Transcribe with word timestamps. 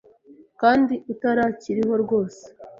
kandi 0.61 0.93
utarakiriho 1.13 1.93
rwose 2.03 2.43